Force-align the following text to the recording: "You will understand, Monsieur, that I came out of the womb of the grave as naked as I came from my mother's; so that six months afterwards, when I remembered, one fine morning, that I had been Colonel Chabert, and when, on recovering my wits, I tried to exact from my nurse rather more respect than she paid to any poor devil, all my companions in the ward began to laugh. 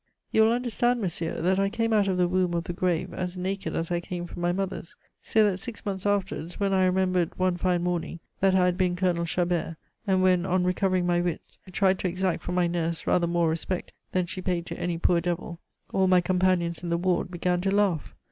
"You 0.31 0.41
will 0.41 0.51
understand, 0.51 0.99
Monsieur, 0.99 1.39
that 1.41 1.59
I 1.59 1.69
came 1.69 1.93
out 1.93 2.07
of 2.07 2.17
the 2.17 2.27
womb 2.27 2.55
of 2.55 2.63
the 2.63 2.73
grave 2.73 3.13
as 3.13 3.37
naked 3.37 3.75
as 3.75 3.91
I 3.91 3.99
came 3.99 4.25
from 4.25 4.41
my 4.41 4.51
mother's; 4.51 4.95
so 5.21 5.43
that 5.43 5.59
six 5.59 5.85
months 5.85 6.07
afterwards, 6.07 6.59
when 6.59 6.73
I 6.73 6.85
remembered, 6.85 7.37
one 7.37 7.55
fine 7.55 7.83
morning, 7.83 8.19
that 8.39 8.55
I 8.55 8.65
had 8.65 8.79
been 8.79 8.95
Colonel 8.95 9.25
Chabert, 9.25 9.75
and 10.07 10.23
when, 10.23 10.43
on 10.43 10.63
recovering 10.63 11.05
my 11.05 11.21
wits, 11.21 11.59
I 11.67 11.69
tried 11.69 11.99
to 11.99 12.07
exact 12.07 12.41
from 12.41 12.55
my 12.55 12.65
nurse 12.65 13.05
rather 13.05 13.27
more 13.27 13.47
respect 13.47 13.93
than 14.11 14.25
she 14.25 14.41
paid 14.41 14.65
to 14.65 14.79
any 14.79 14.97
poor 14.97 15.21
devil, 15.21 15.59
all 15.93 16.07
my 16.07 16.19
companions 16.19 16.81
in 16.81 16.89
the 16.89 16.97
ward 16.97 17.29
began 17.29 17.61
to 17.61 17.69
laugh. 17.69 18.15